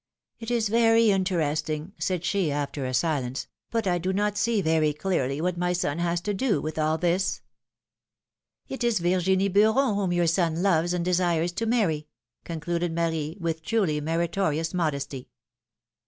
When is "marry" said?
11.67-12.07